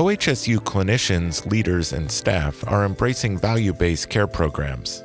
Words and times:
OHSU 0.00 0.60
clinicians, 0.60 1.44
leaders, 1.44 1.92
and 1.92 2.10
staff 2.10 2.66
are 2.66 2.86
embracing 2.86 3.36
value 3.36 3.74
based 3.74 4.08
care 4.08 4.26
programs. 4.26 5.04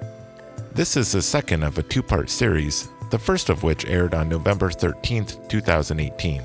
This 0.72 0.96
is 0.96 1.12
the 1.12 1.22
second 1.22 1.64
of 1.64 1.78
a 1.78 1.84
two 1.84 2.02
part 2.02 2.30
series, 2.30 2.88
the 3.12 3.20
first 3.20 3.50
of 3.50 3.62
which 3.62 3.86
aired 3.88 4.14
on 4.14 4.30
November 4.30 4.72
13, 4.72 5.26
2018. 5.50 6.42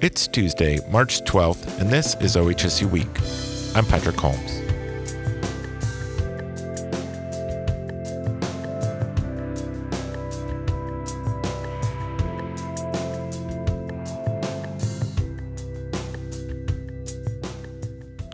It's 0.00 0.26
Tuesday, 0.26 0.78
March 0.88 1.20
12th, 1.24 1.82
and 1.82 1.90
this 1.90 2.14
is 2.22 2.36
OHSU 2.36 2.90
Week. 2.90 3.76
I'm 3.76 3.84
Patrick 3.84 4.16
Holmes. 4.16 4.69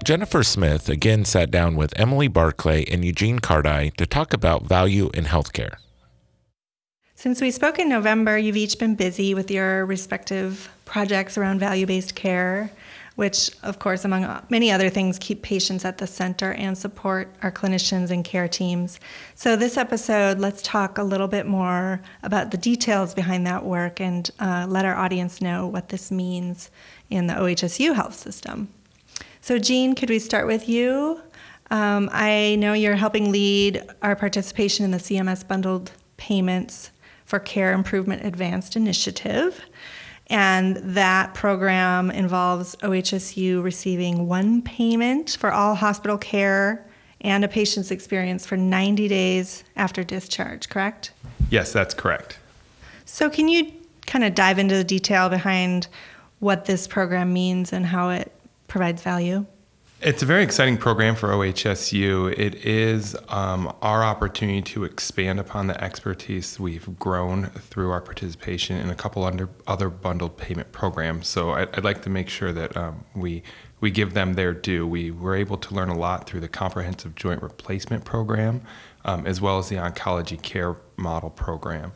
Jennifer 0.07 0.45
Smith 0.45 0.89
again 0.89 1.25
sat 1.25 1.51
down 1.51 1.75
with 1.75 1.93
Emily 1.99 2.29
Barclay 2.29 2.85
and 2.85 3.05
Eugene 3.05 3.41
Cardai 3.41 3.93
to 3.97 4.07
talk 4.07 4.33
about 4.33 4.63
value 4.63 5.11
in 5.13 5.25
healthcare. 5.25 5.79
Since 7.17 7.41
we 7.41 7.51
spoke 7.51 7.81
in 7.81 7.89
November, 7.89 8.39
you've 8.39 8.57
each 8.57 8.79
been 8.79 8.95
busy 8.95 9.35
with 9.35 9.51
your 9.51 9.85
respective 9.85 10.71
projects 10.85 11.37
around 11.37 11.59
value 11.59 11.87
based 11.87 12.15
care, 12.15 12.71
which, 13.17 13.51
of 13.65 13.81
course, 13.81 14.05
among 14.05 14.45
many 14.49 14.71
other 14.71 14.91
things, 14.91 15.19
keep 15.19 15.43
patients 15.43 15.85
at 15.85 15.99
the 15.99 16.07
center 16.07 16.53
and 16.53 16.79
support 16.79 17.35
our 17.43 17.51
clinicians 17.51 18.13
and 18.13 18.25
care 18.25 18.47
teams. 18.47 19.01
So, 19.35 19.57
this 19.57 19.77
episode, 19.77 20.39
let's 20.39 20.63
talk 20.63 20.99
a 20.99 21.03
little 21.03 21.27
bit 21.27 21.47
more 21.47 22.01
about 22.23 22.53
the 22.53 22.59
details 22.59 23.13
behind 23.13 23.45
that 23.49 23.65
work 23.65 24.01
and 24.01 24.31
uh, 24.39 24.67
let 24.69 24.85
our 24.85 24.95
audience 24.95 25.41
know 25.41 25.67
what 25.67 25.89
this 25.89 26.13
means 26.13 26.71
in 27.11 27.27
the 27.27 27.35
OHSU 27.35 27.97
health 27.97 28.15
system. 28.15 28.69
So, 29.47 29.61
Jean, 29.61 29.95
could 29.95 30.11
we 30.11 30.19
start 30.19 30.49
with 30.49 30.69
you? 30.69 31.21
Um, 31.71 32.11
I 32.13 32.57
know 32.59 32.73
you're 32.73 32.97
helping 32.97 33.31
lead 33.31 33.81
our 34.03 34.17
participation 34.17 34.85
in 34.85 34.91
the 34.91 34.99
CMS 34.99 35.47
bundled 35.47 35.93
payments 36.17 36.91
for 37.25 37.39
Care 37.39 37.73
Improvement 37.73 38.27
Advanced 38.27 38.75
Initiative. 38.75 39.61
And 40.27 40.79
that 40.79 41.35
program 41.35 42.11
involves 42.11 42.75
OHSU 42.83 43.63
receiving 43.63 44.27
one 44.27 44.63
payment 44.63 45.37
for 45.39 45.53
all 45.53 45.77
hospital 45.77 46.19
care 46.19 46.85
and 47.21 47.45
a 47.45 47.49
patient's 47.49 47.93
experience 47.93 48.47
for 48.47 48.57
90 48.57 49.07
days 49.07 49.63
after 49.77 50.03
discharge, 50.03 50.69
correct? 50.69 51.13
Yes, 51.51 51.73
that's 51.73 51.95
correct. 51.95 52.41
So, 53.05 53.31
can 53.31 53.47
you 53.47 53.71
kind 54.09 54.25
of 54.25 54.35
dive 54.35 54.59
into 54.59 54.75
the 54.75 54.83
detail 54.83 55.29
behind 55.29 55.87
what 56.41 56.65
this 56.65 56.89
program 56.89 57.33
means 57.33 57.73
and 57.73 57.87
how 57.87 58.11
it 58.11 58.33
provides 58.67 59.03
value? 59.03 59.47
It's 60.03 60.23
a 60.23 60.27
very 60.27 60.43
exciting 60.43 60.77
program 60.77 61.15
for 61.15 61.31
OHSU. 61.31 62.31
It 62.39 62.67
is 62.67 63.17
um, 63.31 63.75
our 63.81 64.05
opportunity 64.05 64.61
to 64.61 64.85
expand 64.85 65.41
upon 65.41 65.69
the 65.69 65.83
expertise 65.83 66.61
we've 66.61 66.99
grown 66.99 67.47
through 67.47 67.91
our 67.91 68.03
participation 68.03 68.77
in 68.77 68.91
a 68.91 68.95
couple 68.95 69.25
under, 69.25 69.49
other 69.67 69.89
bundled 69.89 70.37
payment 70.37 70.71
programs. 70.71 71.29
So 71.29 71.53
I'd, 71.53 71.75
I'd 71.75 71.85
like 71.85 72.03
to 72.03 72.11
make 72.11 72.29
sure 72.29 72.53
that 72.53 72.77
um, 72.77 73.07
we 73.15 73.43
we 73.81 73.91
give 73.91 74.13
them 74.15 74.35
their 74.35 74.53
due. 74.53 74.87
We 74.87 75.11
were 75.11 75.35
able 75.35 75.57
to 75.59 75.75
learn 75.75 75.89
a 75.89 75.97
lot 75.97 76.27
through 76.27 76.41
the 76.41 76.49
Comprehensive 76.49 77.15
Joint 77.15 77.43
Replacement 77.43 78.05
Program, 78.05 78.63
um, 79.05 79.27
as 79.27 79.41
well 79.41 79.59
as 79.59 79.69
the 79.69 79.77
Oncology 79.77 80.41
Care 80.41 80.77
Model 80.97 81.31
Program. 81.31 81.93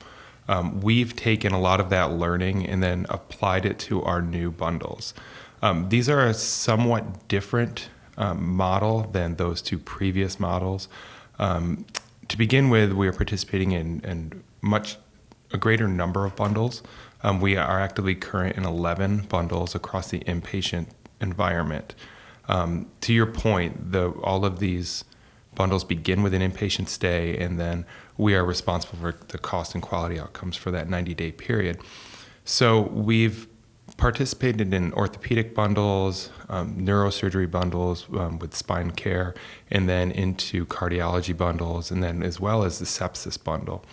Um, 0.49 0.81
we've 0.81 1.15
taken 1.15 1.53
a 1.53 1.61
lot 1.61 1.81
of 1.81 1.91
that 1.91 2.13
learning 2.13 2.67
and 2.67 2.83
then 2.83 3.07
applied 3.09 3.65
it 3.65 3.79
to 3.81 4.03
our 4.03 4.21
new 4.21 4.51
bundles. 4.51 5.15
Um, 5.63 5.89
these 5.89 6.09
are 6.09 6.25
a 6.25 6.35
somewhat 6.35 7.29
different 7.29 7.89
um, 8.17 8.55
model 8.55 9.03
than 9.13 9.37
those 9.37 9.63
two 9.63 9.79
previous 9.79 10.41
models. 10.41 10.89
Um, 11.39 11.87
to 12.29 12.37
begin 12.39 12.71
with, 12.71 12.93
we 12.93 13.09
are 13.09 13.13
participating 13.13 13.73
in, 13.73 14.01
in 14.05 14.43
much 14.61 14.97
a 15.53 15.59
greater 15.59 15.89
number 15.89 16.25
of 16.25 16.37
bundles. 16.37 16.83
Um, 17.23 17.41
we 17.41 17.57
are 17.57 17.81
actively 17.81 18.15
current 18.15 18.57
in 18.57 18.65
11 18.65 19.27
bundles 19.29 19.75
across 19.75 20.11
the 20.11 20.21
inpatient 20.21 20.89
environment. 21.21 21.95
Um, 22.49 22.91
to 23.03 23.13
your 23.13 23.27
point, 23.27 23.93
the, 23.93 24.11
all 24.23 24.45
of 24.45 24.59
these 24.59 25.05
bundles 25.55 25.85
begin 25.85 26.23
with 26.23 26.33
an 26.35 26.43
inpatient 26.43 26.89
stay, 26.89 27.37
and 27.37 27.59
then 27.59 27.85
we 28.17 28.35
are 28.35 28.45
responsible 28.45 28.99
for 28.99 29.15
the 29.29 29.39
cost 29.39 29.75
and 29.75 29.83
quality 29.83 30.19
outcomes 30.19 30.57
for 30.57 30.71
that 30.71 30.89
90 30.89 31.15
day 31.15 31.33
period. 31.33 31.79
So 32.45 32.83
we've 32.83 33.47
participated 33.97 34.73
in 34.73 34.93
orthopedic 34.93 35.55
bundles, 35.55 36.31
um, 36.49 36.77
neurosurgery 36.77 37.51
bundles 37.51 38.07
um, 38.17 38.39
with 38.39 38.55
spine 38.55 38.91
care, 38.91 39.35
and 39.71 39.89
then 39.89 40.11
into 40.11 40.67
cardiology 40.67 41.37
bundles, 41.37 41.91
and 41.91 42.03
then 42.03 42.23
as 42.23 42.41
well 42.41 42.65
as 42.65 42.79
the 42.79 42.85
sepsis 42.85 43.43
bundle. 43.43 43.85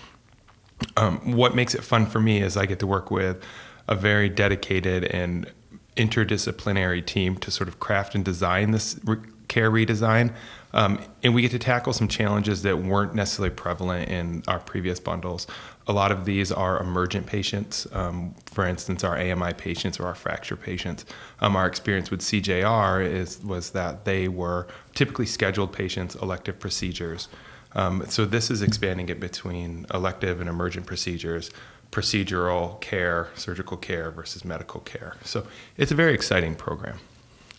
Um, 0.95 1.33
what 1.33 1.55
makes 1.55 1.73
it 1.73 1.83
fun 1.83 2.05
for 2.05 2.19
me 2.19 2.41
is 2.41 2.55
I 2.55 2.65
get 2.65 2.79
to 2.79 2.87
work 2.87 3.09
with 3.09 3.43
a 3.87 3.95
very 3.95 4.29
dedicated 4.29 5.05
and 5.05 5.51
interdisciplinary 5.95 7.05
team 7.05 7.37
to 7.37 7.51
sort 7.51 7.67
of 7.67 7.79
craft 7.79 8.15
and 8.15 8.23
design 8.23 8.71
this 8.71 8.99
re- 9.03 9.17
care 9.47 9.71
redesign. 9.71 10.33
Um, 10.73 10.99
and 11.23 11.33
we 11.33 11.41
get 11.41 11.51
to 11.51 11.59
tackle 11.59 11.93
some 11.93 12.07
challenges 12.07 12.61
that 12.63 12.77
weren't 12.77 13.15
necessarily 13.15 13.53
prevalent 13.53 14.09
in 14.09 14.43
our 14.47 14.59
previous 14.59 14.99
bundles. 14.99 15.47
A 15.87 15.93
lot 15.93 16.11
of 16.11 16.25
these 16.25 16.51
are 16.51 16.79
emergent 16.81 17.25
patients. 17.25 17.87
Um, 17.93 18.35
for 18.45 18.67
instance, 18.67 19.03
our 19.03 19.17
AMI 19.17 19.53
patients 19.53 19.99
or 19.99 20.05
our 20.07 20.15
fracture 20.15 20.57
patients. 20.57 21.05
Um, 21.39 21.55
our 21.55 21.65
experience 21.65 22.11
with 22.11 22.19
CJR 22.21 23.09
is 23.09 23.41
was 23.43 23.71
that 23.71 24.05
they 24.05 24.27
were 24.27 24.67
typically 24.93 25.25
scheduled 25.25 25.71
patients, 25.71 26.15
elective 26.15 26.59
procedures. 26.59 27.29
Um, 27.73 28.03
so 28.07 28.25
this 28.25 28.49
is 28.49 28.61
expanding 28.61 29.09
it 29.09 29.19
between 29.19 29.85
elective 29.93 30.39
and 30.41 30.49
emergent 30.49 30.85
procedures, 30.85 31.51
procedural 31.91 32.81
care, 32.81 33.29
surgical 33.35 33.77
care 33.77 34.11
versus 34.11 34.43
medical 34.43 34.81
care. 34.81 35.15
So 35.23 35.47
it's 35.77 35.91
a 35.91 35.95
very 35.95 36.13
exciting 36.13 36.55
program. 36.55 36.99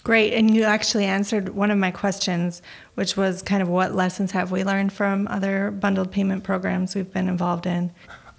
Great. 0.08 0.32
And 0.32 0.54
you 0.54 0.62
actually 0.62 1.04
answered 1.04 1.50
one 1.50 1.70
of 1.70 1.76
my 1.76 1.90
questions, 1.90 2.62
which 2.94 3.14
was 3.14 3.42
kind 3.42 3.60
of 3.60 3.68
what 3.68 3.94
lessons 3.94 4.30
have 4.30 4.50
we 4.50 4.64
learned 4.64 4.90
from 4.90 5.28
other 5.28 5.70
bundled 5.70 6.10
payment 6.10 6.44
programs 6.44 6.94
we've 6.94 7.12
been 7.12 7.28
involved 7.28 7.66
in? 7.66 7.92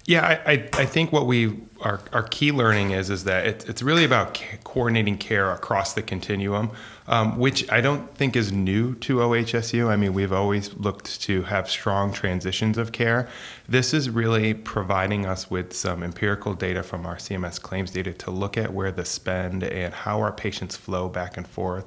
Yeah, 0.04 0.26
I, 0.26 0.52
I, 0.52 0.68
I 0.72 0.84
think 0.84 1.12
what 1.12 1.28
we 1.28 1.60
our, 1.82 2.00
our 2.12 2.22
key 2.22 2.52
learning 2.52 2.90
is 2.90 3.10
is 3.10 3.24
that 3.24 3.46
it, 3.46 3.68
it's 3.68 3.82
really 3.82 4.04
about 4.04 4.34
ca- 4.34 4.58
coordinating 4.64 5.18
care 5.18 5.50
across 5.50 5.94
the 5.94 6.02
continuum, 6.02 6.70
um, 7.06 7.38
which 7.38 7.70
I 7.70 7.80
don't 7.80 8.14
think 8.14 8.36
is 8.36 8.52
new 8.52 8.94
to 8.96 9.16
OHSU. 9.16 9.88
I 9.88 9.96
mean, 9.96 10.12
we've 10.12 10.32
always 10.32 10.74
looked 10.74 11.20
to 11.22 11.42
have 11.42 11.70
strong 11.70 12.12
transitions 12.12 12.78
of 12.78 12.92
care. 12.92 13.28
This 13.68 13.94
is 13.94 14.10
really 14.10 14.54
providing 14.54 15.26
us 15.26 15.50
with 15.50 15.72
some 15.72 16.02
empirical 16.02 16.54
data 16.54 16.82
from 16.82 17.06
our 17.06 17.16
CMS 17.16 17.60
claims 17.60 17.90
data 17.90 18.12
to 18.12 18.30
look 18.30 18.56
at 18.56 18.72
where 18.72 18.92
the 18.92 19.04
spend 19.04 19.62
and 19.62 19.94
how 19.94 20.20
our 20.20 20.32
patients 20.32 20.76
flow 20.76 21.08
back 21.08 21.36
and 21.36 21.46
forth 21.46 21.86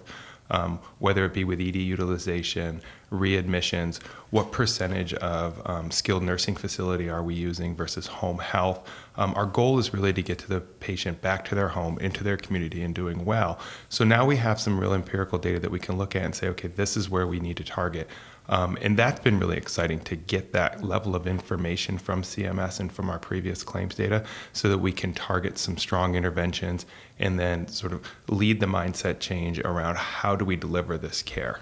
um, 0.50 0.80
whether 1.00 1.25
it 1.25 1.34
be 1.34 1.44
with 1.44 1.60
ED 1.60 1.75
utilization, 1.75 2.81
readmissions, 3.13 4.01
what 4.31 4.51
percentage 4.51 5.13
of 5.16 5.62
um, 5.69 5.91
skilled 5.91 6.24
nursing 6.24 6.56
facility 6.56 7.09
are 7.09 7.22
we 7.22 7.35
using 7.35 7.75
versus 7.75 8.07
home 8.07 8.40
health. 8.40 8.90
Um, 9.16 9.34
our 9.35 9.46
goal 9.46 9.78
is 9.78 9.94
really 9.94 10.12
to 10.13 10.24
get 10.24 10.40
to 10.40 10.50
the 10.50 10.59
patient 10.59 11.22
back 11.22 11.46
to 11.46 11.56
their 11.56 11.69
home, 11.69 12.00
into 12.00 12.24
their 12.24 12.38
community, 12.38 12.81
and 12.81 12.96
doing 12.96 13.24
well. 13.24 13.59
So 13.90 14.03
now 14.03 14.25
we 14.25 14.38
have 14.38 14.59
some 14.59 14.79
real 14.79 14.94
empirical 14.94 15.38
data 15.38 15.59
that 15.59 15.72
we 15.72 15.79
can 15.79 15.97
look 15.97 16.16
at 16.16 16.24
and 16.24 16.35
say, 16.35 16.47
okay, 16.50 16.68
this 16.68 16.97
is 16.97 17.09
where 17.09 17.28
we 17.28 17.40
need 17.40 17.57
to 17.57 17.63
target. 17.63 18.09
Um, 18.50 18.78
and 18.81 18.97
that's 18.97 19.22
been 19.22 19.40
really 19.40 19.56
exciting 19.56 20.01
to 20.01 20.16
get 20.16 20.51
that 20.51 20.84
level 20.84 21.16
of 21.16 21.28
information 21.28 21.97
from 21.97 22.24
CMS 22.24 22.80
and 22.80 22.91
from 22.91 23.09
our 23.09 23.19
previous 23.19 23.63
claims 23.63 23.95
data 23.95 24.25
so 24.51 24.68
that 24.68 24.80
we 24.80 24.92
can 24.92 25.13
target 25.13 25.57
some 25.57 25.77
strong 25.77 26.15
interventions 26.15 26.86
and 27.19 27.39
then 27.39 27.68
sort 27.68 27.94
of 27.94 28.06
lead 28.27 28.60
the 28.60 28.65
mindset 28.65 29.19
change 29.19 29.60
around 29.60 29.98
how 29.98 30.36
do 30.36 30.44
we 30.44 30.56
deliver 30.56 30.98
this 30.98 31.21
care. 31.21 31.60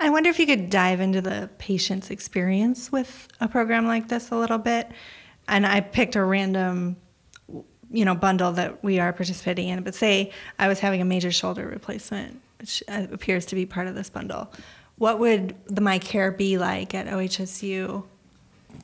I 0.00 0.10
wonder 0.10 0.30
if 0.30 0.38
you 0.38 0.46
could 0.46 0.70
dive 0.70 1.00
into 1.00 1.20
the 1.20 1.50
patient's 1.58 2.10
experience 2.10 2.90
with 2.90 3.28
a 3.40 3.48
program 3.48 3.86
like 3.86 4.08
this 4.08 4.30
a 4.30 4.36
little 4.36 4.58
bit. 4.58 4.90
And 5.46 5.66
I 5.66 5.80
picked 5.80 6.16
a 6.16 6.24
random 6.24 6.96
you 7.92 8.04
know 8.04 8.14
bundle 8.14 8.52
that 8.52 8.84
we 8.84 9.00
are 9.00 9.12
participating 9.12 9.66
in 9.66 9.82
but 9.82 9.96
say 9.96 10.30
i 10.60 10.68
was 10.68 10.78
having 10.78 11.00
a 11.00 11.04
major 11.04 11.32
shoulder 11.32 11.66
replacement 11.66 12.40
which 12.60 12.84
uh, 12.86 13.08
appears 13.10 13.44
to 13.44 13.56
be 13.56 13.66
part 13.66 13.88
of 13.88 13.96
this 13.96 14.08
bundle 14.08 14.48
what 15.00 15.18
would 15.18 15.54
the 15.64 15.80
my 15.80 15.98
care 15.98 16.30
be 16.30 16.58
like 16.58 16.94
at 16.94 17.06
OHSU? 17.06 18.04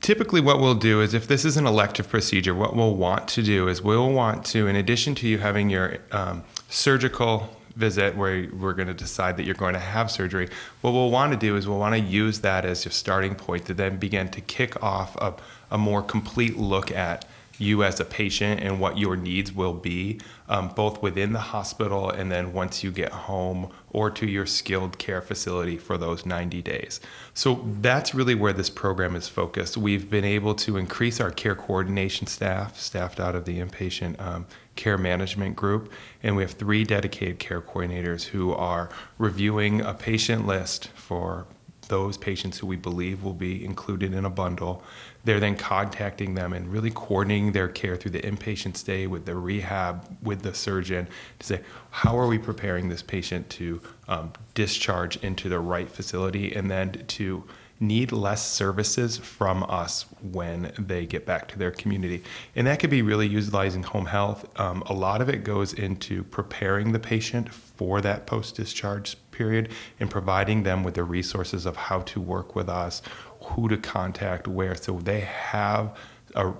Typically, 0.01 0.41
what 0.41 0.59
we'll 0.59 0.73
do 0.73 0.99
is 0.99 1.13
if 1.13 1.27
this 1.27 1.45
is 1.45 1.57
an 1.57 1.67
elective 1.67 2.09
procedure, 2.09 2.55
what 2.55 2.75
we'll 2.75 2.95
want 2.95 3.27
to 3.27 3.43
do 3.43 3.67
is 3.67 3.83
we'll 3.83 4.11
want 4.11 4.43
to, 4.47 4.65
in 4.65 4.75
addition 4.75 5.13
to 5.13 5.27
you 5.27 5.37
having 5.37 5.69
your 5.69 5.99
um, 6.11 6.43
surgical 6.69 7.55
visit 7.77 8.15
where 8.15 8.47
we're 8.51 8.73
going 8.73 8.87
to 8.87 8.93
decide 8.93 9.37
that 9.37 9.45
you're 9.45 9.55
going 9.55 9.73
to 9.73 9.79
have 9.79 10.09
surgery, 10.11 10.49
what 10.81 10.91
we'll 10.91 11.11
want 11.11 11.31
to 11.31 11.37
do 11.37 11.55
is 11.55 11.67
we'll 11.67 11.79
want 11.79 11.95
to 11.95 12.01
use 12.01 12.41
that 12.41 12.65
as 12.65 12.83
your 12.83 12.91
starting 12.91 13.35
point 13.35 13.65
to 13.65 13.73
then 13.73 13.97
begin 13.97 14.29
to 14.29 14.41
kick 14.41 14.81
off 14.83 15.15
a, 15.17 15.35
a 15.71 15.77
more 15.77 16.01
complete 16.01 16.57
look 16.57 16.91
at 16.91 17.25
you 17.59 17.83
as 17.83 17.99
a 17.99 18.05
patient 18.05 18.61
and 18.61 18.79
what 18.79 18.97
your 18.97 19.15
needs 19.15 19.51
will 19.51 19.73
be, 19.73 20.19
um, 20.47 20.69
both 20.69 21.01
within 21.01 21.33
the 21.33 21.39
hospital 21.39 22.09
and 22.09 22.31
then 22.31 22.53
once 22.53 22.83
you 22.83 22.91
get 22.91 23.11
home 23.11 23.71
or 23.89 24.11
to 24.11 24.27
your 24.27 24.45
skilled 24.45 24.97
care 24.97 25.21
facility 25.21 25.77
for 25.77 25.97
those 25.97 26.25
90 26.25 26.61
days. 26.61 26.99
So 27.33 27.65
that's 27.81 28.13
really 28.13 28.35
where 28.35 28.53
this 28.53 28.69
program 28.69 29.15
is 29.15 29.27
focused. 29.27 29.77
We've 29.77 30.09
been 30.09 30.25
able 30.25 30.53
to 30.55 30.77
increase 30.77 31.19
our 31.19 31.31
care 31.31 31.55
coordination 31.55 32.27
staff, 32.27 32.79
staffed 32.79 33.19
out 33.19 33.35
of 33.35 33.45
the 33.45 33.59
inpatient 33.59 34.19
um, 34.21 34.45
care 34.77 34.97
management 34.97 35.55
group, 35.55 35.91
and 36.23 36.35
we 36.35 36.43
have 36.43 36.51
three 36.51 36.83
dedicated 36.83 37.39
care 37.39 37.61
coordinators 37.61 38.25
who 38.25 38.53
are 38.53 38.89
reviewing 39.17 39.81
a 39.81 39.93
patient 39.93 40.47
list 40.47 40.87
for 40.89 41.47
those 41.87 42.17
patients 42.17 42.57
who 42.57 42.67
we 42.67 42.75
believe 42.75 43.23
will 43.23 43.33
be 43.33 43.63
included 43.63 44.13
in 44.13 44.25
a 44.25 44.29
bundle. 44.29 44.83
They're 45.23 45.39
then 45.39 45.55
contacting 45.55 46.35
them 46.35 46.53
and 46.53 46.71
really 46.71 46.91
coordinating 46.91 47.51
their 47.51 47.67
care 47.67 47.95
through 47.95 48.11
the 48.11 48.21
inpatient 48.21 48.77
stay 48.77 49.07
with 49.07 49.25
the 49.25 49.35
rehab 49.35 50.17
with 50.21 50.41
the 50.41 50.53
surgeon 50.53 51.07
to 51.39 51.45
say, 51.45 51.61
how 51.89 52.17
are 52.17 52.27
we 52.27 52.37
preparing 52.37 52.89
this 52.89 53.01
patient 53.01 53.49
to 53.51 53.81
um, 54.07 54.33
discharge 54.53 55.17
into 55.17 55.49
the 55.49 55.59
right 55.59 55.89
facility 55.89 56.53
and 56.55 56.69
then 56.69 56.91
to 57.07 57.43
need 57.79 58.11
less 58.11 58.47
services 58.47 59.17
from 59.17 59.63
us 59.63 60.05
when 60.21 60.71
they 60.79 61.05
get 61.05 61.25
back 61.25 61.47
to 61.47 61.59
their 61.59 61.71
community. 61.71 62.23
And 62.55 62.65
that 62.67 62.79
could 62.79 62.89
be 62.89 63.01
really 63.01 63.27
utilizing 63.27 63.83
home 63.83 64.07
health. 64.07 64.47
Um, 64.59 64.81
a 64.87 64.93
lot 64.93 65.21
of 65.21 65.29
it 65.29 65.43
goes 65.43 65.73
into 65.73 66.23
preparing 66.23 66.91
the 66.91 66.99
patient 66.99 67.53
for 67.53 68.01
that 68.01 68.25
post 68.25 68.55
discharge 68.55 69.15
period 69.31 69.69
and 69.99 70.09
providing 70.09 70.63
them 70.63 70.83
with 70.83 70.95
the 70.95 71.03
resources 71.03 71.65
of 71.65 71.75
how 71.75 71.99
to 72.01 72.19
work 72.19 72.55
with 72.55 72.67
us, 72.67 73.01
who 73.41 73.67
to 73.69 73.77
contact, 73.77 74.47
where, 74.47 74.75
so 74.75 74.99
they 74.99 75.19
have 75.21 75.95
a, 76.33 76.53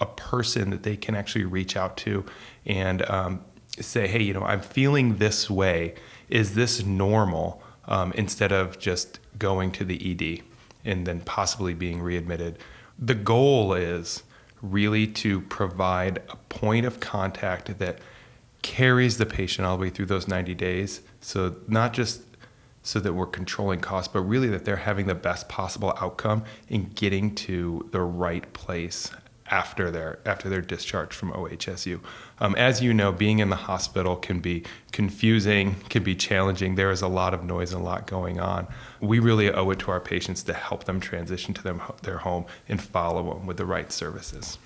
a 0.00 0.06
person 0.06 0.70
that 0.70 0.82
they 0.82 0.96
can 0.96 1.14
actually 1.14 1.44
reach 1.44 1.76
out 1.76 1.96
to 1.96 2.24
and 2.66 3.08
um, 3.08 3.42
say, 3.80 4.06
hey, 4.06 4.22
you 4.22 4.34
know, 4.34 4.42
I'm 4.42 4.60
feeling 4.60 5.16
this 5.16 5.48
way. 5.48 5.94
Is 6.28 6.54
this 6.54 6.84
normal? 6.84 7.62
Um, 7.86 8.12
instead 8.12 8.50
of 8.50 8.78
just 8.78 9.20
going 9.38 9.70
to 9.72 9.84
the 9.84 10.10
ED 10.10 10.42
and 10.84 11.06
then 11.06 11.20
possibly 11.20 11.74
being 11.74 12.00
readmitted. 12.00 12.58
The 12.98 13.14
goal 13.14 13.74
is 13.74 14.22
really 14.62 15.06
to 15.06 15.40
provide 15.42 16.22
a 16.28 16.36
point 16.48 16.86
of 16.86 17.00
contact 17.00 17.78
that 17.78 17.98
carries 18.62 19.18
the 19.18 19.26
patient 19.26 19.66
all 19.66 19.76
the 19.76 19.82
way 19.82 19.90
through 19.90 20.06
those 20.06 20.28
90 20.28 20.54
days. 20.54 21.02
So, 21.20 21.56
not 21.68 21.92
just 21.92 22.22
so 22.82 23.00
that 23.00 23.14
we're 23.14 23.26
controlling 23.26 23.80
costs, 23.80 24.12
but 24.12 24.20
really 24.20 24.48
that 24.48 24.64
they're 24.64 24.76
having 24.76 25.06
the 25.06 25.14
best 25.14 25.48
possible 25.48 25.94
outcome 26.00 26.44
in 26.68 26.90
getting 26.90 27.34
to 27.34 27.88
the 27.92 28.00
right 28.00 28.50
place 28.52 29.10
after 29.50 29.90
their 29.90 30.18
after 30.24 30.48
their 30.48 30.60
discharge 30.60 31.12
from 31.12 31.32
OHSU. 31.32 32.00
Um, 32.38 32.54
as 32.56 32.82
you 32.82 32.94
know, 32.94 33.12
being 33.12 33.38
in 33.38 33.50
the 33.50 33.56
hospital 33.56 34.16
can 34.16 34.40
be 34.40 34.64
confusing, 34.92 35.76
can 35.88 36.02
be 36.02 36.14
challenging. 36.14 36.74
There 36.74 36.90
is 36.90 37.02
a 37.02 37.08
lot 37.08 37.34
of 37.34 37.44
noise 37.44 37.72
and 37.72 37.82
a 37.82 37.84
lot 37.84 38.06
going 38.06 38.40
on. 38.40 38.66
We 39.00 39.18
really 39.18 39.50
owe 39.50 39.70
it 39.70 39.78
to 39.80 39.90
our 39.90 40.00
patients 40.00 40.42
to 40.44 40.54
help 40.54 40.84
them 40.84 41.00
transition 41.00 41.54
to 41.54 41.62
them, 41.62 41.82
their 42.02 42.18
home 42.18 42.46
and 42.68 42.82
follow 42.82 43.34
them 43.34 43.46
with 43.46 43.56
the 43.56 43.66
right 43.66 43.92
services. 43.92 44.58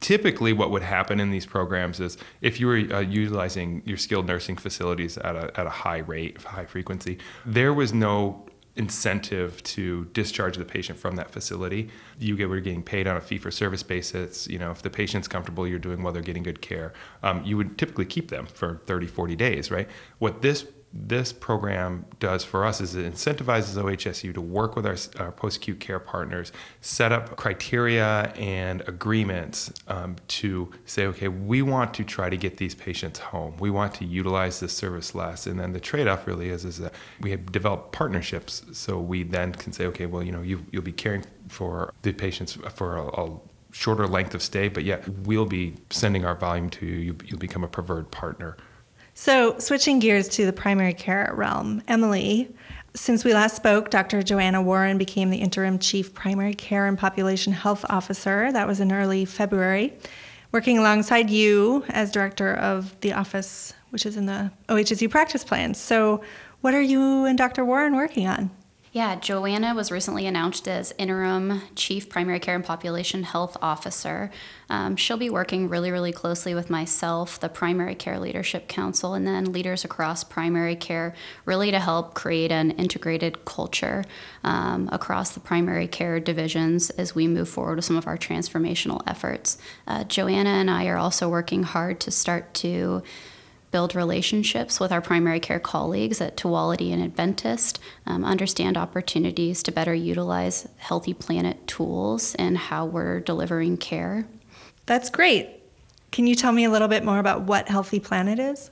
Typically, 0.00 0.52
what 0.52 0.70
would 0.70 0.82
happen 0.82 1.18
in 1.20 1.30
these 1.30 1.46
programs 1.46 2.00
is 2.00 2.18
if 2.42 2.60
you 2.60 2.66
were 2.66 2.76
uh, 2.92 3.00
utilizing 3.00 3.82
your 3.86 3.96
skilled 3.96 4.26
nursing 4.26 4.56
facilities 4.56 5.16
at 5.18 5.34
a, 5.34 5.58
at 5.58 5.66
a 5.66 5.70
high 5.70 5.98
rate, 5.98 6.42
high 6.42 6.66
frequency, 6.66 7.18
there 7.46 7.72
was 7.72 7.94
no 7.94 8.46
incentive 8.76 9.62
to 9.62 10.04
discharge 10.12 10.56
the 10.56 10.64
patient 10.64 10.98
from 10.98 11.16
that 11.16 11.30
facility. 11.30 11.88
You 12.18 12.36
get, 12.36 12.48
we're 12.48 12.60
getting 12.60 12.82
paid 12.82 13.06
on 13.06 13.16
a 13.16 13.20
fee 13.20 13.38
for 13.38 13.50
service 13.50 13.82
basis. 13.82 14.46
You 14.48 14.58
know, 14.58 14.70
if 14.70 14.82
the 14.82 14.90
patient's 14.90 15.28
comfortable, 15.28 15.66
you're 15.66 15.78
doing 15.78 16.02
well, 16.02 16.12
they're 16.12 16.22
getting 16.22 16.42
good 16.42 16.60
care. 16.60 16.92
Um, 17.22 17.42
you 17.44 17.56
would 17.56 17.78
typically 17.78 18.04
keep 18.04 18.30
them 18.30 18.46
for 18.46 18.80
30, 18.86 19.06
40 19.06 19.36
days, 19.36 19.70
right? 19.70 19.88
What 20.18 20.42
this 20.42 20.66
this 20.98 21.32
program 21.32 22.06
does 22.18 22.44
for 22.44 22.64
us 22.64 22.80
is 22.80 22.94
it 22.94 23.12
incentivizes 23.12 23.80
OHSU 23.80 24.32
to 24.34 24.40
work 24.40 24.76
with 24.76 24.86
our, 24.86 24.96
our 25.24 25.32
post 25.32 25.58
acute 25.58 25.80
care 25.80 25.98
partners, 25.98 26.52
set 26.80 27.12
up 27.12 27.36
criteria 27.36 28.32
and 28.36 28.82
agreements 28.88 29.72
um, 29.88 30.16
to 30.28 30.72
say, 30.84 31.06
okay, 31.06 31.28
we 31.28 31.62
want 31.62 31.94
to 31.94 32.04
try 32.04 32.30
to 32.30 32.36
get 32.36 32.56
these 32.56 32.74
patients 32.74 33.18
home. 33.18 33.56
We 33.58 33.70
want 33.70 33.94
to 33.94 34.04
utilize 34.04 34.60
this 34.60 34.72
service 34.72 35.14
less. 35.14 35.46
And 35.46 35.60
then 35.60 35.72
the 35.72 35.80
trade 35.80 36.08
off 36.08 36.26
really 36.26 36.48
is, 36.48 36.64
is 36.64 36.78
that 36.78 36.94
we 37.20 37.30
have 37.30 37.52
developed 37.52 37.92
partnerships. 37.92 38.62
So 38.72 38.98
we 38.98 39.22
then 39.22 39.52
can 39.52 39.72
say, 39.72 39.86
okay, 39.86 40.06
well, 40.06 40.22
you 40.22 40.32
know, 40.32 40.42
you, 40.42 40.64
you'll 40.70 40.82
be 40.82 40.92
caring 40.92 41.24
for 41.48 41.92
the 42.02 42.12
patients 42.12 42.58
for 42.74 42.96
a, 42.96 43.22
a 43.22 43.40
shorter 43.72 44.06
length 44.06 44.34
of 44.34 44.42
stay, 44.42 44.68
but 44.68 44.84
yet 44.84 45.06
we'll 45.08 45.46
be 45.46 45.74
sending 45.90 46.24
our 46.24 46.34
volume 46.34 46.70
to 46.70 46.86
you. 46.86 47.16
You'll 47.26 47.38
become 47.38 47.62
a 47.62 47.68
preferred 47.68 48.10
partner. 48.10 48.56
So, 49.18 49.58
switching 49.58 49.98
gears 49.98 50.28
to 50.28 50.44
the 50.44 50.52
primary 50.52 50.92
care 50.92 51.32
realm, 51.34 51.82
Emily, 51.88 52.54
since 52.92 53.24
we 53.24 53.32
last 53.32 53.56
spoke, 53.56 53.88
Dr. 53.88 54.22
Joanna 54.22 54.60
Warren 54.60 54.98
became 54.98 55.30
the 55.30 55.38
interim 55.38 55.78
chief 55.78 56.12
primary 56.12 56.52
care 56.52 56.86
and 56.86 56.98
population 56.98 57.54
health 57.54 57.86
officer. 57.88 58.52
That 58.52 58.68
was 58.68 58.78
in 58.78 58.92
early 58.92 59.24
February, 59.24 59.94
working 60.52 60.76
alongside 60.76 61.30
you 61.30 61.82
as 61.88 62.10
director 62.10 62.52
of 62.52 62.94
the 63.00 63.14
office, 63.14 63.72
which 63.88 64.04
is 64.04 64.18
in 64.18 64.26
the 64.26 64.52
OHSU 64.68 65.10
practice 65.10 65.44
plans. 65.44 65.80
So, 65.80 66.20
what 66.60 66.74
are 66.74 66.82
you 66.82 67.24
and 67.24 67.38
Dr. 67.38 67.64
Warren 67.64 67.96
working 67.96 68.26
on? 68.26 68.50
Yeah, 68.96 69.16
Joanna 69.16 69.74
was 69.74 69.92
recently 69.92 70.26
announced 70.26 70.66
as 70.66 70.94
interim 70.96 71.60
chief 71.74 72.08
primary 72.08 72.40
care 72.40 72.54
and 72.54 72.64
population 72.64 73.24
health 73.24 73.54
officer. 73.60 74.30
Um, 74.70 74.96
she'll 74.96 75.18
be 75.18 75.28
working 75.28 75.68
really, 75.68 75.90
really 75.90 76.12
closely 76.12 76.54
with 76.54 76.70
myself, 76.70 77.38
the 77.38 77.50
Primary 77.50 77.94
Care 77.94 78.18
Leadership 78.18 78.68
Council, 78.68 79.12
and 79.12 79.26
then 79.26 79.52
leaders 79.52 79.84
across 79.84 80.24
primary 80.24 80.76
care, 80.76 81.14
really 81.44 81.70
to 81.72 81.78
help 81.78 82.14
create 82.14 82.50
an 82.50 82.70
integrated 82.70 83.44
culture 83.44 84.02
um, 84.44 84.88
across 84.90 85.32
the 85.32 85.40
primary 85.40 85.88
care 85.88 86.18
divisions 86.18 86.88
as 86.88 87.14
we 87.14 87.28
move 87.28 87.50
forward 87.50 87.76
with 87.76 87.84
some 87.84 87.96
of 87.96 88.06
our 88.06 88.16
transformational 88.16 89.02
efforts. 89.06 89.58
Uh, 89.86 90.04
Joanna 90.04 90.48
and 90.48 90.70
I 90.70 90.86
are 90.86 90.96
also 90.96 91.28
working 91.28 91.64
hard 91.64 92.00
to 92.00 92.10
start 92.10 92.54
to 92.54 93.02
build 93.76 93.94
relationships 93.94 94.80
with 94.80 94.90
our 94.90 95.02
primary 95.02 95.38
care 95.38 95.60
colleagues 95.60 96.18
at 96.22 96.34
Tuality 96.34 96.94
and 96.94 97.02
Adventist, 97.02 97.78
um, 98.06 98.24
understand 98.24 98.74
opportunities 98.74 99.62
to 99.62 99.70
better 99.70 99.92
utilize 99.92 100.66
Healthy 100.78 101.12
Planet 101.12 101.66
tools 101.66 102.34
and 102.36 102.56
how 102.56 102.86
we're 102.86 103.20
delivering 103.20 103.76
care. 103.76 104.26
That's 104.86 105.10
great. 105.10 105.50
Can 106.10 106.26
you 106.26 106.34
tell 106.34 106.52
me 106.52 106.64
a 106.64 106.70
little 106.70 106.88
bit 106.88 107.04
more 107.04 107.18
about 107.18 107.42
what 107.42 107.68
Healthy 107.68 108.00
Planet 108.00 108.38
is? 108.38 108.70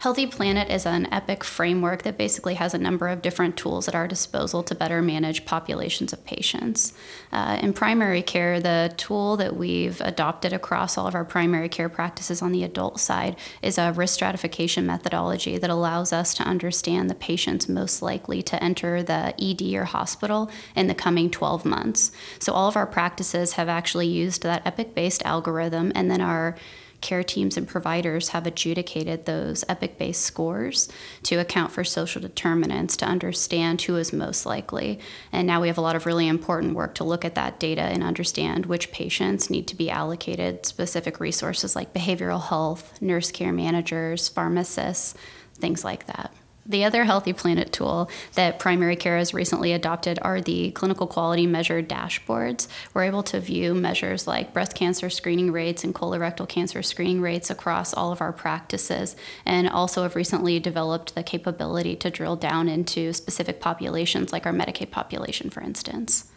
Healthy 0.00 0.26
Planet 0.26 0.70
is 0.70 0.86
an 0.86 1.06
EPIC 1.12 1.42
framework 1.42 2.02
that 2.02 2.16
basically 2.16 2.54
has 2.54 2.74
a 2.74 2.78
number 2.78 3.08
of 3.08 3.22
different 3.22 3.56
tools 3.56 3.88
at 3.88 3.94
our 3.94 4.06
disposal 4.06 4.62
to 4.62 4.74
better 4.74 5.02
manage 5.02 5.44
populations 5.44 6.12
of 6.12 6.24
patients. 6.24 6.92
Uh, 7.32 7.58
in 7.60 7.72
primary 7.72 8.22
care, 8.22 8.60
the 8.60 8.92
tool 8.96 9.36
that 9.36 9.56
we've 9.56 10.00
adopted 10.00 10.52
across 10.52 10.96
all 10.96 11.06
of 11.06 11.14
our 11.14 11.24
primary 11.24 11.68
care 11.68 11.88
practices 11.88 12.42
on 12.42 12.52
the 12.52 12.64
adult 12.64 13.00
side 13.00 13.36
is 13.62 13.78
a 13.78 13.92
risk 13.92 14.14
stratification 14.14 14.86
methodology 14.86 15.58
that 15.58 15.70
allows 15.70 16.12
us 16.12 16.34
to 16.34 16.42
understand 16.42 17.10
the 17.10 17.14
patients 17.14 17.68
most 17.68 18.02
likely 18.02 18.42
to 18.42 18.62
enter 18.62 19.02
the 19.02 19.34
ED 19.42 19.74
or 19.74 19.84
hospital 19.84 20.50
in 20.74 20.86
the 20.86 20.94
coming 20.94 21.30
12 21.30 21.64
months. 21.64 22.12
So 22.38 22.52
all 22.52 22.68
of 22.68 22.76
our 22.76 22.86
practices 22.86 23.54
have 23.54 23.68
actually 23.68 24.06
used 24.06 24.42
that 24.42 24.64
EPIC 24.64 24.94
based 24.94 25.22
algorithm, 25.24 25.92
and 25.94 26.10
then 26.10 26.20
our 26.20 26.56
care 27.00 27.22
teams 27.22 27.56
and 27.56 27.68
providers 27.68 28.30
have 28.30 28.46
adjudicated 28.46 29.24
those 29.24 29.64
Epic 29.68 29.98
based 29.98 30.22
scores 30.22 30.88
to 31.24 31.36
account 31.36 31.72
for 31.72 31.84
social 31.84 32.20
determinants 32.20 32.96
to 32.98 33.06
understand 33.06 33.82
who 33.82 33.96
is 33.96 34.12
most 34.12 34.46
likely. 34.46 34.98
And 35.32 35.46
now 35.46 35.60
we 35.60 35.68
have 35.68 35.78
a 35.78 35.82
lot 35.82 35.96
of 35.96 36.06
really 36.06 36.28
important 36.28 36.74
work 36.74 36.94
to 36.96 37.04
look 37.04 37.24
at 37.24 37.34
that 37.34 37.60
data 37.60 37.82
and 37.82 38.02
understand 38.02 38.66
which 38.66 38.92
patients 38.92 39.50
need 39.50 39.66
to 39.68 39.76
be 39.76 39.90
allocated 39.90 40.66
specific 40.66 41.20
resources 41.20 41.76
like 41.76 41.92
behavioral 41.92 42.42
health, 42.48 43.00
nurse 43.00 43.30
care 43.30 43.52
managers, 43.52 44.28
pharmacists, 44.28 45.14
things 45.58 45.84
like 45.84 46.06
that. 46.06 46.32
The 46.68 46.84
other 46.84 47.04
Healthy 47.04 47.32
Planet 47.34 47.72
tool 47.72 48.10
that 48.34 48.58
primary 48.58 48.96
care 48.96 49.16
has 49.18 49.32
recently 49.32 49.72
adopted 49.72 50.18
are 50.22 50.40
the 50.40 50.72
clinical 50.72 51.06
quality 51.06 51.46
measure 51.46 51.80
dashboards. 51.80 52.66
We're 52.92 53.04
able 53.04 53.22
to 53.24 53.38
view 53.38 53.72
measures 53.72 54.26
like 54.26 54.52
breast 54.52 54.74
cancer 54.74 55.08
screening 55.08 55.52
rates 55.52 55.84
and 55.84 55.94
colorectal 55.94 56.48
cancer 56.48 56.82
screening 56.82 57.20
rates 57.20 57.50
across 57.50 57.94
all 57.94 58.10
of 58.10 58.20
our 58.20 58.32
practices, 58.32 59.14
and 59.44 59.68
also 59.68 60.02
have 60.02 60.16
recently 60.16 60.58
developed 60.58 61.14
the 61.14 61.22
capability 61.22 61.94
to 61.96 62.10
drill 62.10 62.34
down 62.34 62.68
into 62.68 63.12
specific 63.12 63.60
populations, 63.60 64.32
like 64.32 64.44
our 64.44 64.52
Medicaid 64.52 64.90
population, 64.90 65.50
for 65.50 65.60
instance. 65.62 66.32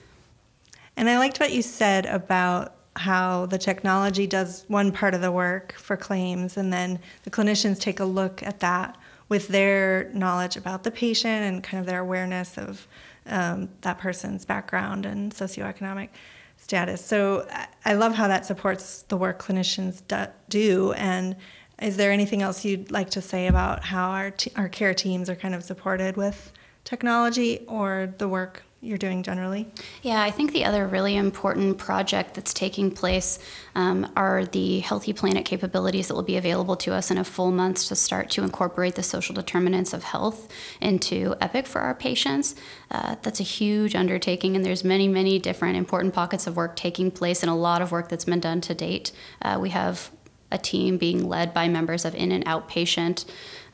And 0.95 1.09
I 1.09 1.17
liked 1.17 1.39
what 1.39 1.53
you 1.53 1.63
said 1.63 2.05
about 2.05 2.75
how 2.95 3.48
the 3.48 3.57
technology 3.57 4.27
does 4.27 4.65
one 4.67 4.91
part 4.91 5.13
of 5.13 5.21
the 5.21 5.31
work 5.31 5.74
for 5.74 5.98
claims, 5.98 6.55
and 6.55 6.71
then 6.71 7.00
the 7.24 7.31
clinicians 7.31 7.79
take 7.79 8.00
a 8.00 8.05
look 8.05 8.43
at 8.43 8.59
that 8.59 8.95
with 9.29 9.48
their 9.48 10.12
knowledge 10.13 10.57
about 10.57 10.83
the 10.83 10.91
patient 10.91 11.43
and 11.43 11.63
kind 11.63 11.79
of 11.79 11.86
their 11.86 12.00
awareness 12.00 12.57
of 12.57 12.88
um, 13.27 13.69
that 13.81 14.00
person's 14.00 14.43
background 14.43 15.05
and 15.05 15.31
socioeconomic 15.31 16.09
status. 16.57 17.03
So 17.03 17.48
I 17.86 17.93
love 17.93 18.15
how 18.15 18.27
that 18.27 18.45
supports 18.45 19.03
the 19.03 19.17
work 19.17 19.41
clinicians 19.41 20.01
do. 20.50 20.93
And 20.93 21.36
is 21.81 21.95
there 21.95 22.12
anything 22.12 22.41
else 22.41 22.65
you'd 22.65 22.91
like 22.91 23.12
to 23.12 23.21
say 23.21 23.48
about 23.48 23.86
how 23.86 24.09
our, 24.09 24.33
our 24.55 24.67
care 24.67 24.93
teams 24.93 25.29
are 25.29 25.36
kind 25.36 25.55
of 25.55 25.63
supported 25.63 26.17
with 26.17 26.51
technology 26.83 27.63
or 27.67 28.13
the 28.17 28.27
work 28.27 28.63
you're 28.81 28.98
doing 28.98 29.24
generally? 29.24 29.67
Yeah, 30.03 30.21
I 30.21 30.31
think 30.31 30.53
the 30.53 30.63
other 30.63 30.88
really 30.88 31.17
important 31.17 31.77
project 31.77 32.33
that's 32.33 32.53
taking 32.53 32.91
place 32.91 33.39
um, 33.75 34.09
are 34.15 34.45
the 34.45 34.79
Healthy 34.79 35.13
Planet 35.13 35.43
capabilities 35.43 36.07
that 36.07 36.15
will 36.15 36.24
be 36.24 36.38
available 36.38 36.77
to 36.77 36.93
us 36.93 37.12
in 37.12 37.17
a 37.17 37.24
full 37.24 37.51
month 37.51 37.88
to 37.88 37.95
start 37.95 38.29
to 38.31 38.43
incorporate 38.43 38.95
the 38.95 39.03
social 39.03 39.36
determinants 39.36 39.93
of 39.93 40.03
health 40.03 40.50
into 40.79 41.36
Epic 41.41 41.67
for 41.67 41.81
our 41.81 41.93
patients. 41.93 42.55
Uh, 42.89 43.15
that's 43.21 43.41
a 43.41 43.43
huge 43.43 43.95
undertaking, 43.95 44.55
and 44.55 44.65
there's 44.65 44.83
many, 44.83 45.07
many 45.07 45.39
different 45.39 45.75
important 45.75 46.13
pockets 46.13 46.48
of 46.48 46.55
work 46.55 46.75
taking 46.77 47.12
place, 47.12 47.43
and 47.43 47.50
a 47.50 47.55
lot 47.55 47.81
of 47.81 47.91
work 47.91 48.07
that's 48.07 48.25
been 48.25 48.39
done 48.39 48.62
to 48.62 48.74
date. 48.74 49.12
Uh, 49.41 49.57
we 49.59 49.69
have 49.69 50.09
a 50.51 50.57
team 50.57 50.97
being 50.97 51.27
led 51.27 51.53
by 51.53 51.67
members 51.67 52.05
of 52.05 52.15
in 52.15 52.31
and 52.31 52.45
outpatient 52.45 53.25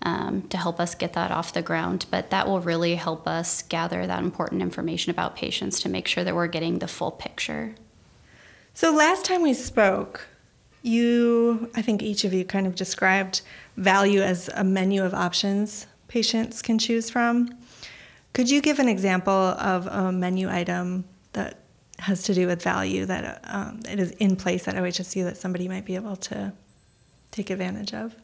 um, 0.02 0.44
to 0.50 0.58
help 0.58 0.80
us 0.80 0.96
get 0.96 1.14
that 1.14 1.32
off 1.32 1.54
the 1.54 1.62
ground. 1.62 2.06
But 2.12 2.30
that 2.30 2.48
will 2.48 2.60
really 2.60 2.96
help 2.96 3.28
us 3.28 3.62
gather 3.64 4.06
that 4.06 4.24
important 4.24 4.62
information 4.62 5.12
about 5.12 5.36
patients 5.36 5.80
to 5.82 5.90
make 5.90 6.08
sure 6.08 6.24
that 6.24 6.36
we're 6.36 6.48
getting 6.48 6.80
the 6.80 6.88
full 6.88 7.12
picture. 7.12 7.76
So, 8.74 8.94
last 8.94 9.26
time 9.26 9.42
we 9.42 9.54
spoke, 9.54 10.28
you, 10.82 11.72
I 11.76 11.82
think 11.82 12.04
each 12.04 12.26
of 12.26 12.34
you 12.34 12.44
kind 12.46 12.68
of 12.68 12.76
described 12.76 13.42
value 13.78 14.22
as 14.22 14.50
a 14.54 14.64
menu 14.64 15.04
of 15.04 15.14
options 15.14 15.88
patients 16.08 16.62
can 16.62 16.78
choose 16.78 17.10
from. 17.10 17.50
Could 18.34 18.50
you 18.50 18.62
give 18.62 18.80
an 18.80 18.88
example 18.88 19.34
of 19.34 19.88
a 19.88 20.12
menu 20.12 20.50
item 20.50 21.06
that 21.34 21.60
has 22.00 22.24
to 22.24 22.34
do 22.34 22.48
with 22.48 22.62
value 22.62 23.06
that 23.06 23.42
um, 23.46 23.80
it 23.90 24.00
is 24.00 24.12
in 24.12 24.36
place 24.36 24.68
at 24.68 24.76
OHSU 24.76 25.24
that 25.24 25.38
somebody 25.38 25.68
might 25.68 25.86
be 25.86 25.96
able 25.96 26.16
to 26.18 26.54
take 27.36 27.50
advantage 27.50 27.94
of? 27.94 28.16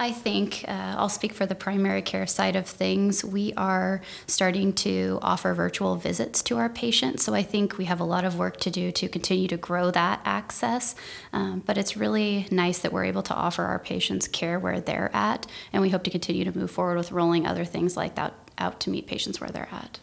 I 0.00 0.12
think 0.12 0.64
uh, 0.68 0.94
I'll 0.96 1.08
speak 1.08 1.32
for 1.32 1.44
the 1.44 1.56
primary 1.56 2.02
care 2.02 2.26
side 2.28 2.54
of 2.54 2.66
things. 2.68 3.24
We 3.24 3.52
are 3.56 4.00
starting 4.28 4.72
to 4.74 5.18
offer 5.22 5.52
virtual 5.54 5.96
visits 5.96 6.40
to 6.44 6.56
our 6.56 6.68
patients, 6.68 7.24
so 7.24 7.34
I 7.34 7.42
think 7.42 7.78
we 7.78 7.86
have 7.86 7.98
a 7.98 8.04
lot 8.04 8.24
of 8.24 8.38
work 8.38 8.58
to 8.58 8.70
do 8.70 8.92
to 8.92 9.08
continue 9.08 9.48
to 9.48 9.56
grow 9.56 9.90
that 9.90 10.20
access. 10.24 10.94
Um, 11.32 11.64
but 11.66 11.76
it's 11.76 11.96
really 11.96 12.46
nice 12.52 12.78
that 12.78 12.92
we're 12.92 13.06
able 13.06 13.24
to 13.24 13.34
offer 13.34 13.64
our 13.64 13.80
patients 13.80 14.28
care 14.28 14.60
where 14.60 14.80
they're 14.80 15.10
at, 15.12 15.48
and 15.72 15.82
we 15.82 15.90
hope 15.90 16.04
to 16.04 16.10
continue 16.10 16.44
to 16.44 16.56
move 16.56 16.70
forward 16.70 16.96
with 16.96 17.10
rolling 17.10 17.44
other 17.44 17.64
things 17.64 17.96
like 17.96 18.14
that 18.14 18.34
out 18.56 18.78
to 18.80 18.90
meet 18.90 19.08
patients 19.08 19.40
where 19.40 19.50
they're 19.50 19.68
at. 19.72 19.98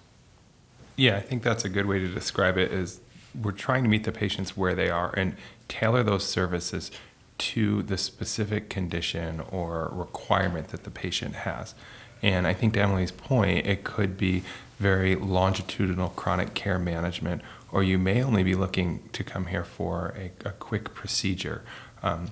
Yeah, 0.97 1.15
I 1.15 1.21
think 1.21 1.41
that's 1.41 1.63
a 1.63 1.69
good 1.69 1.85
way 1.85 1.99
to 1.99 2.07
describe 2.09 2.57
it 2.57 2.73
is 2.73 2.99
we're 3.41 3.51
trying 3.51 3.83
to 3.83 3.89
meet 3.89 4.03
the 4.03 4.11
patients 4.11 4.57
where 4.57 4.75
they 4.75 4.89
are 4.89 5.13
and 5.15 5.35
tailor 5.69 6.03
those 6.03 6.25
services 6.25 6.91
to 7.37 7.81
the 7.83 7.97
specific 7.97 8.69
condition 8.69 9.41
or 9.51 9.89
requirement 9.91 10.69
that 10.69 10.83
the 10.83 10.91
patient 10.91 11.35
has. 11.35 11.75
And 12.21 12.47
I 12.47 12.53
think 12.53 12.73
to 12.73 12.81
Emily's 12.81 13.11
point, 13.11 13.67
it 13.67 13.83
could 13.83 14.17
be 14.17 14.43
very 14.79 15.15
longitudinal 15.15 16.09
chronic 16.09 16.53
care 16.53 16.79
management, 16.79 17.41
or 17.71 17.83
you 17.83 17.97
may 17.97 18.23
only 18.23 18.43
be 18.43 18.55
looking 18.55 19.01
to 19.13 19.23
come 19.23 19.47
here 19.47 19.63
for 19.63 20.15
a, 20.17 20.47
a 20.47 20.51
quick 20.51 20.93
procedure. 20.93 21.63
Um, 22.01 22.31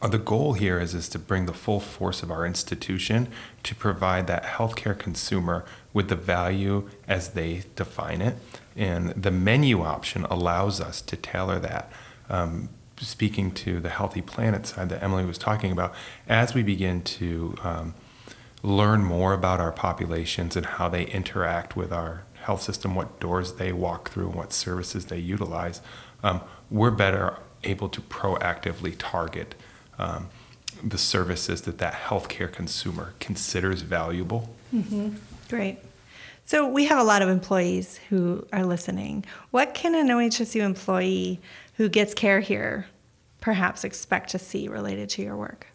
the 0.00 0.18
goal 0.18 0.52
here 0.52 0.78
is, 0.78 0.94
is 0.94 1.08
to 1.08 1.18
bring 1.18 1.46
the 1.46 1.52
full 1.52 1.80
force 1.80 2.22
of 2.22 2.30
our 2.30 2.46
institution 2.46 3.28
to 3.64 3.74
provide 3.74 4.26
that 4.28 4.44
healthcare 4.44 4.96
consumer 4.96 5.64
with 5.92 6.08
the 6.08 6.14
value 6.16 6.88
as 7.08 7.30
they 7.30 7.64
define 7.74 8.22
it. 8.22 8.36
And 8.76 9.10
the 9.10 9.32
menu 9.32 9.82
option 9.82 10.24
allows 10.26 10.80
us 10.80 11.02
to 11.02 11.16
tailor 11.16 11.58
that. 11.58 11.90
Um, 12.30 12.68
speaking 12.98 13.50
to 13.52 13.80
the 13.80 13.88
Healthy 13.88 14.22
Planet 14.22 14.66
side 14.66 14.88
that 14.90 15.02
Emily 15.02 15.24
was 15.24 15.38
talking 15.38 15.72
about, 15.72 15.94
as 16.28 16.54
we 16.54 16.62
begin 16.62 17.02
to 17.02 17.56
um, 17.62 17.94
learn 18.62 19.04
more 19.04 19.32
about 19.32 19.60
our 19.60 19.72
populations 19.72 20.56
and 20.56 20.66
how 20.66 20.88
they 20.88 21.04
interact 21.06 21.76
with 21.76 21.92
our 21.92 22.24
health 22.42 22.62
system, 22.62 22.94
what 22.94 23.20
doors 23.20 23.54
they 23.54 23.72
walk 23.72 24.10
through, 24.10 24.26
and 24.26 24.34
what 24.34 24.52
services 24.52 25.06
they 25.06 25.18
utilize, 25.18 25.80
um, 26.22 26.40
we're 26.70 26.90
better 26.90 27.38
able 27.64 27.88
to 27.88 28.00
proactively 28.00 28.94
target 28.98 29.54
um, 29.98 30.28
the 30.82 30.98
services 30.98 31.62
that 31.62 31.78
that 31.78 31.94
healthcare 31.94 32.50
consumer 32.52 33.14
considers 33.20 33.82
valuable. 33.82 34.52
Mm-hmm. 34.74 35.10
Great. 35.48 35.78
So 36.44 36.66
we 36.66 36.86
have 36.86 36.98
a 36.98 37.04
lot 37.04 37.22
of 37.22 37.28
employees 37.28 37.98
who 38.08 38.46
are 38.52 38.64
listening. 38.64 39.24
What 39.52 39.74
can 39.74 39.94
an 39.94 40.08
OHSU 40.08 40.60
employee 40.60 41.40
who 41.74 41.88
gets 41.88 42.14
care 42.14 42.40
here 42.40 42.86
perhaps 43.40 43.84
expect 43.84 44.30
to 44.30 44.38
see 44.38 44.68
related 44.68 45.08
to 45.10 45.22
your 45.22 45.36
work? 45.36 45.66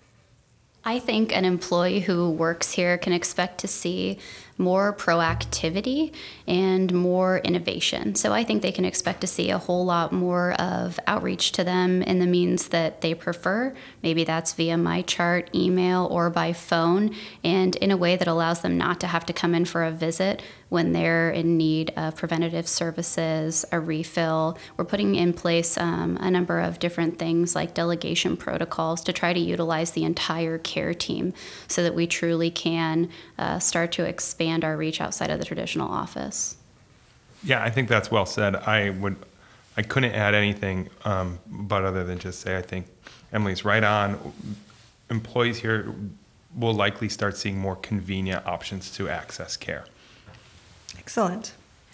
I 0.83 0.99
think 0.99 1.35
an 1.35 1.43
employee 1.43 1.99
who 1.99 2.31
works 2.31 2.71
here 2.71 2.97
can 2.97 3.11
expect 3.11 3.59
to 3.59 3.67
see 3.67 4.19
more 4.57 4.93
proactivity 4.93 6.13
and 6.47 6.93
more 6.93 7.39
innovation. 7.39 8.15
So 8.15 8.33
I 8.33 8.43
think 8.43 8.61
they 8.61 8.71
can 8.71 8.85
expect 8.85 9.21
to 9.21 9.27
see 9.27 9.49
a 9.49 9.57
whole 9.57 9.85
lot 9.85 10.11
more 10.11 10.53
of 10.53 10.99
outreach 11.07 11.51
to 11.53 11.63
them 11.63 12.01
in 12.01 12.19
the 12.19 12.25
means 12.25 12.69
that 12.69 13.01
they 13.01 13.13
prefer. 13.13 13.73
Maybe 14.01 14.23
that's 14.23 14.53
via 14.53 14.75
MyChart, 14.75 15.53
email, 15.53 16.07
or 16.09 16.29
by 16.29 16.53
phone, 16.53 17.15
and 17.43 17.75
in 17.75 17.91
a 17.91 17.97
way 17.97 18.15
that 18.15 18.27
allows 18.27 18.61
them 18.61 18.77
not 18.77 18.99
to 19.01 19.07
have 19.07 19.25
to 19.27 19.33
come 19.33 19.53
in 19.53 19.65
for 19.65 19.83
a 19.83 19.91
visit 19.91 20.41
when 20.69 20.91
they're 20.91 21.29
in 21.29 21.55
need 21.55 21.93
of 21.95 22.15
preventative 22.15 22.67
services, 22.67 23.63
a 23.71 23.79
refill. 23.79 24.57
We're 24.75 24.85
putting 24.85 25.15
in 25.15 25.31
place 25.31 25.77
um, 25.77 26.17
a 26.19 26.29
number 26.29 26.59
of 26.59 26.79
different 26.79 27.17
things 27.17 27.55
like 27.55 27.73
delegation 27.73 28.35
protocols 28.35 29.01
to 29.03 29.13
try 29.13 29.31
to 29.31 29.39
utilize 29.39 29.91
the 29.91 30.03
entire 30.03 30.57
care 30.57 30.93
team 30.93 31.33
so 31.69 31.83
that 31.83 31.95
we 31.95 32.05
truly 32.05 32.51
can 32.51 33.09
uh, 33.37 33.59
start 33.59 33.93
to 33.93 34.03
expand 34.03 34.46
expand 34.47 34.63
our 34.63 34.77
reach 34.77 35.01
outside 35.01 35.29
of 35.29 35.39
the 35.39 35.45
traditional 35.45 35.89
office. 35.89 36.55
Yeah, 37.43 37.63
I 37.63 37.69
think 37.69 37.89
that's 37.89 38.09
well 38.09 38.25
said. 38.25 38.55
I 38.55 38.91
would, 38.91 39.17
I 39.75 39.81
couldn't 39.81 40.13
add 40.13 40.33
anything, 40.33 40.89
um, 41.03 41.39
but 41.47 41.83
other 41.83 42.03
than 42.05 42.17
just 42.17 42.39
say 42.39 42.57
I 42.57 42.61
think 42.61 42.87
Emily's 43.33 43.65
right 43.65 43.83
on. 43.83 44.33
Employees 45.09 45.59
here 45.59 45.93
will 46.55 46.73
likely 46.73 47.09
start 47.09 47.37
seeing 47.37 47.59
more 47.59 47.75
convenient 47.75 48.45
options 48.45 48.91
to 48.91 49.09
access 49.09 49.57
care. 49.57 49.85
Excellent. 50.97 51.53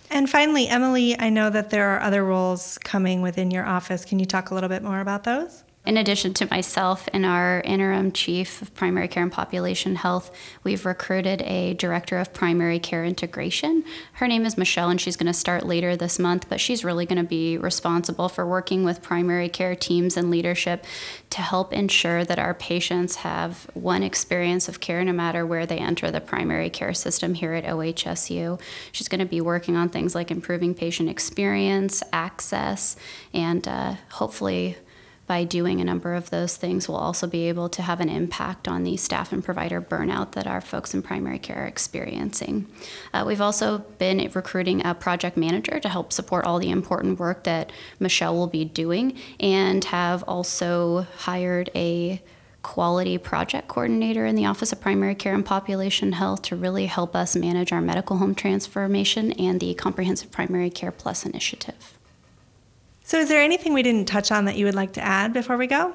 And 0.10 0.30
finally, 0.30 0.68
Emily, 0.68 1.20
I 1.20 1.30
know 1.30 1.50
that 1.50 1.72
there 1.72 1.90
are 1.90 2.02
other 2.02 2.24
roles 2.24 2.78
coming 2.78 3.22
within 3.22 3.50
your 3.50 3.66
office. 3.66 4.06
Can 4.06 4.20
you 4.20 4.26
talk 4.26 4.52
a 4.52 4.54
little 4.54 4.70
bit 4.70 4.84
more 4.84 5.02
about 5.02 5.24
those? 5.24 5.63
In 5.86 5.98
addition 5.98 6.34
to 6.36 6.48
myself 6.50 7.10
and 7.12 7.26
our 7.26 7.60
interim 7.66 8.14
chief 8.14 8.62
of 8.62 8.74
primary 8.74 9.10
care 9.10 9.22
and 9.22 9.32
population 9.32 9.98
health, 9.98 10.32
we've 10.64 10.86
recruited 10.86 11.42
a 11.42 11.74
director 11.74 12.20
of 12.20 12.34
primary 12.34 12.80
care 12.80 13.04
integration. 13.04 13.84
Her 14.14 14.26
name 14.26 14.46
is 14.46 14.58
Michelle, 14.58 14.90
and 14.90 15.02
she's 15.02 15.18
going 15.18 15.28
to 15.28 15.34
start 15.34 15.66
later 15.66 15.98
this 15.98 16.20
month, 16.20 16.48
but 16.48 16.62
she's 16.62 16.86
really 16.86 17.06
going 17.06 17.22
to 17.22 17.28
be 17.28 17.58
responsible 17.58 18.30
for 18.30 18.48
working 18.48 18.86
with 18.86 19.02
primary 19.02 19.50
care 19.50 19.76
teams 19.76 20.16
and 20.16 20.32
leadership 20.32 20.86
to 21.32 21.42
help 21.42 21.74
ensure 21.74 22.24
that 22.24 22.40
our 22.40 22.54
patients 22.54 23.18
have 23.18 23.70
one 23.74 24.04
experience 24.04 24.70
of 24.70 24.80
care 24.80 25.04
no 25.04 25.12
matter 25.12 25.46
where 25.46 25.66
they 25.66 25.80
enter 25.80 26.10
the 26.12 26.22
primary 26.22 26.70
care 26.70 26.94
system 26.94 27.34
here 27.34 27.52
at 27.52 27.66
OHSU. 27.66 28.58
She's 28.94 29.10
going 29.10 29.20
to 29.20 29.26
be 29.26 29.42
working 29.42 29.76
on 29.76 29.90
things 29.90 30.16
like 30.16 30.32
improving 30.32 30.76
patient 30.76 31.10
experience, 31.10 32.02
access, 32.14 32.96
and 33.34 33.68
uh, 33.68 33.96
hopefully 34.12 34.78
by 35.26 35.44
doing 35.46 35.80
a 35.80 35.86
number 35.86 36.14
of 36.14 36.30
those 36.30 36.58
things, 36.58 36.88
we'll 36.88 36.98
also 36.98 37.28
be 37.28 37.48
able 37.48 37.70
to 37.70 37.82
have 37.82 38.02
an 38.02 38.10
impact 38.10 38.68
on 38.68 38.84
the 38.84 38.98
staff 38.98 39.32
and 39.32 39.44
provider 39.44 39.82
burnout 39.82 40.34
that 40.34 40.48
our 40.48 40.60
folks 40.60 40.94
in 40.94 41.02
primary 41.02 41.40
care 41.40 41.64
are 41.64 41.66
experiencing. 41.66 42.68
Uh, 43.14 43.24
we've 43.26 43.42
also 43.42 43.80
been 43.98 44.30
recruiting 44.34 44.86
a 44.86 44.94
project 44.94 45.38
manager 45.38 45.80
to 45.80 45.88
help 45.88 46.12
support 46.12 46.46
all 46.46 46.60
the 46.60 46.70
important 46.70 47.20
work 47.20 47.44
that 47.46 47.72
Michelle 48.00 48.36
will 48.36 48.48
be 48.48 48.66
doing, 48.66 49.18
and 49.40 49.86
have 49.86 50.24
also 50.24 51.08
hired 51.20 51.70
a 51.74 52.22
quality 52.64 53.18
project 53.18 53.68
coordinator 53.68 54.26
in 54.26 54.36
the 54.36 54.46
Office 54.46 54.72
of 54.72 54.82
Primary 54.82 55.16
Care 55.16 55.36
and 55.36 55.46
Population 55.46 56.14
Health 56.14 56.42
to 56.44 56.56
really 56.56 56.86
help 56.86 57.16
us 57.16 57.36
manage 57.36 57.72
our 57.72 57.82
medical 57.82 58.18
home 58.18 58.34
transformation 58.34 59.34
and 59.34 59.60
the 59.60 59.74
Comprehensive 59.74 60.32
Primary 60.32 60.70
Care 60.70 60.92
Plus 60.92 61.26
initiative. 61.26 61.98
So, 63.04 63.20
is 63.20 63.28
there 63.28 63.42
anything 63.42 63.74
we 63.74 63.84
didn't 63.84 64.06
touch 64.06 64.32
on 64.32 64.46
that 64.46 64.56
you 64.56 64.66
would 64.66 64.76
like 64.76 64.94
to 64.94 65.02
add 65.02 65.34
before 65.34 65.58
we 65.58 65.68
go? 65.68 65.94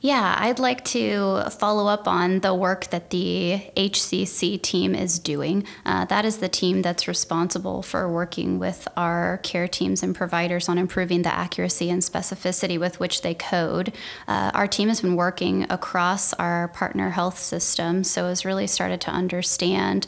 Yeah, 0.00 0.36
I'd 0.38 0.60
like 0.60 0.84
to 0.86 1.50
follow 1.50 1.88
up 1.88 2.06
on 2.06 2.38
the 2.38 2.54
work 2.54 2.86
that 2.90 3.10
the 3.10 3.60
HCC 3.76 4.62
team 4.62 4.94
is 4.94 5.18
doing. 5.18 5.66
Uh, 5.84 6.04
that 6.04 6.24
is 6.24 6.38
the 6.38 6.48
team 6.48 6.82
that's 6.82 7.08
responsible 7.08 7.82
for 7.82 8.08
working 8.08 8.60
with 8.60 8.86
our 8.96 9.38
care 9.38 9.66
teams 9.66 10.04
and 10.04 10.14
providers 10.14 10.68
on 10.68 10.78
improving 10.78 11.22
the 11.22 11.34
accuracy 11.34 11.90
and 11.90 12.00
specificity 12.00 12.78
with 12.78 13.00
which 13.00 13.22
they 13.22 13.34
code. 13.34 13.92
Uh, 14.28 14.52
our 14.54 14.68
team 14.68 14.86
has 14.86 15.00
been 15.00 15.16
working 15.16 15.66
across 15.68 16.32
our 16.34 16.68
partner 16.68 17.10
health 17.10 17.36
system, 17.40 18.04
so 18.04 18.28
has 18.28 18.44
really 18.44 18.68
started 18.68 19.00
to 19.00 19.10
understand 19.10 20.06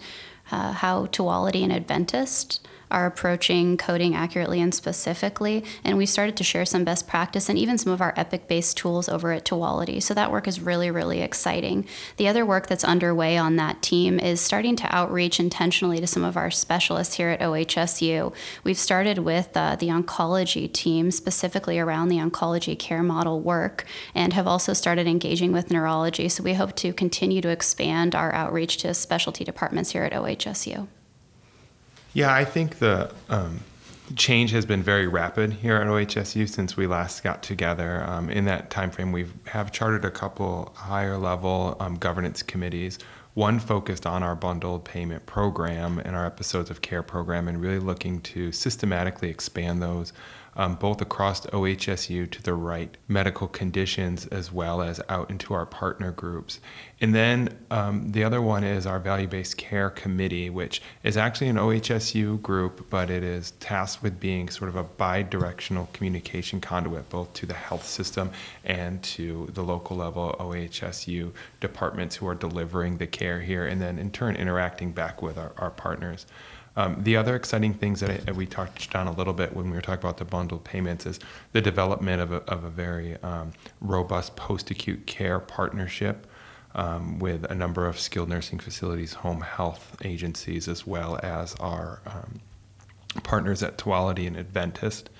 uh, 0.52 0.70
how 0.70 1.06
Tuality 1.06 1.64
and 1.64 1.72
Adventist 1.72 2.64
are 2.90 3.06
approaching 3.06 3.76
coding 3.76 4.14
accurately 4.14 4.60
and 4.60 4.74
specifically. 4.74 5.64
And 5.84 5.96
we 5.96 6.06
started 6.06 6.36
to 6.36 6.44
share 6.44 6.64
some 6.64 6.84
best 6.84 7.06
practice 7.06 7.48
and 7.48 7.58
even 7.58 7.78
some 7.78 7.92
of 7.92 8.00
our 8.00 8.14
Epic 8.16 8.48
based 8.48 8.76
tools 8.76 9.08
over 9.08 9.32
at 9.32 9.44
Tuality. 9.44 10.00
So 10.00 10.14
that 10.14 10.32
work 10.32 10.48
is 10.48 10.60
really, 10.60 10.90
really 10.90 11.20
exciting. 11.20 11.86
The 12.16 12.28
other 12.28 12.44
work 12.44 12.66
that's 12.66 12.84
underway 12.84 13.36
on 13.36 13.56
that 13.56 13.82
team 13.82 14.18
is 14.18 14.40
starting 14.40 14.76
to 14.76 14.94
outreach 14.94 15.40
intentionally 15.40 16.00
to 16.00 16.06
some 16.06 16.24
of 16.24 16.36
our 16.36 16.50
specialists 16.50 17.14
here 17.14 17.28
at 17.30 17.40
OHSU. 17.40 18.34
We've 18.64 18.78
started 18.78 19.18
with 19.18 19.56
uh, 19.56 19.76
the 19.76 19.88
oncology 19.88 20.72
team, 20.72 21.10
specifically 21.10 21.78
around 21.78 22.08
the 22.08 22.18
oncology 22.18 22.78
care 22.78 23.02
model 23.02 23.40
work, 23.40 23.84
and 24.14 24.32
have 24.32 24.46
also 24.46 24.72
started 24.72 25.06
engaging 25.06 25.52
with 25.52 25.70
neurology. 25.70 26.28
So 26.28 26.42
we 26.42 26.54
hope 26.54 26.74
to 26.76 26.92
continue 26.92 27.40
to 27.40 27.48
expand 27.48 28.14
our 28.14 28.32
outreach 28.34 28.78
to 28.78 28.94
specialty 28.94 29.44
departments 29.44 29.92
here 29.92 30.04
at 30.04 30.12
OHSU. 30.12 30.88
Yeah, 32.12 32.34
I 32.34 32.44
think 32.44 32.78
the 32.78 33.12
um, 33.28 33.60
change 34.16 34.50
has 34.50 34.66
been 34.66 34.82
very 34.82 35.06
rapid 35.06 35.52
here 35.52 35.76
at 35.76 35.86
OHSU 35.86 36.48
since 36.48 36.76
we 36.76 36.86
last 36.86 37.22
got 37.22 37.42
together. 37.42 38.02
Um, 38.04 38.28
in 38.28 38.46
that 38.46 38.70
time 38.70 38.90
frame, 38.90 39.12
we 39.12 39.26
have 39.46 39.70
chartered 39.70 40.04
a 40.04 40.10
couple 40.10 40.72
higher 40.74 41.16
level 41.16 41.76
um, 41.78 41.96
governance 41.96 42.42
committees. 42.42 42.98
One 43.34 43.60
focused 43.60 44.06
on 44.06 44.24
our 44.24 44.34
bundled 44.34 44.84
payment 44.84 45.24
program 45.26 46.00
and 46.00 46.16
our 46.16 46.26
episodes 46.26 46.68
of 46.68 46.82
care 46.82 47.04
program, 47.04 47.46
and 47.46 47.60
really 47.60 47.78
looking 47.78 48.20
to 48.22 48.50
systematically 48.50 49.30
expand 49.30 49.80
those 49.80 50.12
um, 50.56 50.74
both 50.74 51.00
across 51.00 51.46
OHSU 51.46 52.30
to 52.30 52.42
the 52.42 52.54
right 52.54 52.96
medical 53.08 53.48
conditions 53.48 54.26
as 54.26 54.52
well 54.52 54.82
as 54.82 55.00
out 55.08 55.30
into 55.30 55.54
our 55.54 55.66
partner 55.66 56.10
groups. 56.10 56.60
And 57.00 57.14
then 57.14 57.56
um, 57.70 58.12
the 58.12 58.24
other 58.24 58.42
one 58.42 58.62
is 58.62 58.86
our 58.86 58.98
value 58.98 59.26
based 59.26 59.56
care 59.56 59.88
committee, 59.88 60.50
which 60.50 60.82
is 61.02 61.16
actually 61.16 61.48
an 61.48 61.56
OHSU 61.56 62.42
group, 62.42 62.90
but 62.90 63.10
it 63.10 63.22
is 63.22 63.52
tasked 63.52 64.02
with 64.02 64.20
being 64.20 64.48
sort 64.50 64.68
of 64.68 64.76
a 64.76 64.82
bi 64.82 65.22
directional 65.22 65.88
communication 65.92 66.60
conduit 66.60 67.08
both 67.08 67.32
to 67.34 67.46
the 67.46 67.54
health 67.54 67.86
system 67.86 68.30
and 68.64 69.02
to 69.02 69.48
the 69.54 69.62
local 69.62 69.96
level 69.96 70.36
OHSU 70.38 71.32
departments 71.60 72.16
who 72.16 72.26
are 72.26 72.34
delivering 72.34 72.98
the 72.98 73.06
care 73.06 73.40
here, 73.40 73.66
and 73.66 73.80
then 73.80 73.98
in 73.98 74.10
turn 74.10 74.36
interacting 74.36 74.92
back 74.92 75.22
with 75.22 75.38
our, 75.38 75.52
our 75.56 75.70
partners. 75.70 76.26
Um, 76.76 77.02
the 77.02 77.16
other 77.16 77.34
exciting 77.34 77.74
things 77.74 78.00
that, 78.00 78.28
I, 78.28 78.32
we 78.32 78.46
touched 78.46 78.94
on 78.94 79.06
a 79.06 79.12
little 79.12 79.32
bit 79.32 79.54
when 79.54 79.66
we 79.66 79.72
were 79.72 79.80
talking 79.80 80.00
about 80.00 80.18
the 80.18 80.24
bundled 80.24 80.64
payments 80.64 81.04
is 81.04 81.18
the 81.52 81.60
development 81.60 82.22
of 82.22 82.32
a, 82.32 82.36
of 82.44 82.64
a 82.64 82.70
very 82.70 83.16
um, 83.22 83.52
robust 83.80 84.36
post 84.36 84.70
acute 84.70 85.06
care 85.06 85.40
partnership 85.40 86.26
um, 86.74 87.18
with 87.18 87.44
a 87.50 87.54
number 87.54 87.86
of 87.86 87.98
skilled 87.98 88.28
nursing 88.28 88.58
facilities, 88.58 89.14
home 89.14 89.40
health 89.40 89.96
agencies, 90.04 90.68
as 90.68 90.86
well 90.86 91.18
as 91.22 91.54
our 91.56 92.00
um, 92.06 92.40
partners 93.24 93.62
at 93.62 93.76
Tuality 93.76 94.26
and 94.26 94.36
Adventist. 94.36 95.10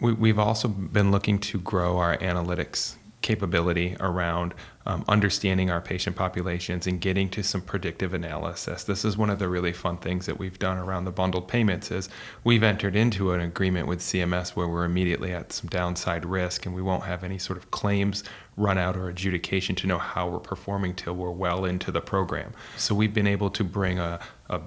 We, 0.00 0.12
we've 0.12 0.38
also 0.38 0.66
been 0.66 1.10
looking 1.10 1.38
to 1.40 1.60
grow 1.60 1.98
our 1.98 2.16
analytics 2.18 2.96
capability 3.22 3.96
around 4.00 4.54
um, 4.86 5.04
understanding 5.06 5.70
our 5.70 5.80
patient 5.80 6.16
populations 6.16 6.86
and 6.86 7.00
getting 7.00 7.28
to 7.28 7.42
some 7.42 7.60
predictive 7.60 8.14
analysis. 8.14 8.84
This 8.84 9.04
is 9.04 9.16
one 9.16 9.28
of 9.28 9.38
the 9.38 9.48
really 9.48 9.72
fun 9.72 9.98
things 9.98 10.26
that 10.26 10.38
we've 10.38 10.58
done 10.58 10.78
around 10.78 11.04
the 11.04 11.10
bundled 11.10 11.46
payments 11.46 11.90
is 11.90 12.08
we've 12.44 12.62
entered 12.62 12.96
into 12.96 13.32
an 13.32 13.40
agreement 13.40 13.86
with 13.86 14.00
CMS 14.00 14.50
where 14.50 14.66
we're 14.66 14.84
immediately 14.84 15.32
at 15.32 15.52
some 15.52 15.68
downside 15.68 16.24
risk 16.24 16.64
and 16.64 16.74
we 16.74 16.82
won't 16.82 17.04
have 17.04 17.22
any 17.22 17.38
sort 17.38 17.58
of 17.58 17.70
claims 17.70 18.24
run 18.56 18.78
out 18.78 18.96
or 18.96 19.08
adjudication 19.08 19.74
to 19.74 19.86
know 19.86 19.98
how 19.98 20.28
we're 20.28 20.38
performing 20.38 20.94
till 20.94 21.14
we're 21.14 21.30
well 21.30 21.64
into 21.64 21.92
the 21.92 22.00
program. 22.00 22.52
So 22.76 22.94
we've 22.94 23.14
been 23.14 23.26
able 23.26 23.50
to 23.50 23.64
bring 23.64 23.98
a, 23.98 24.18
a 24.48 24.60